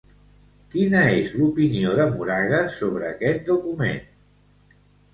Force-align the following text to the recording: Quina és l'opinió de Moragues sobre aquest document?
Quina 0.75 1.01
és 1.17 1.35
l'opinió 1.41 1.93
de 2.01 2.09
Moragues 2.15 2.75
sobre 2.81 3.11
aquest 3.13 3.49
document? 3.55 4.05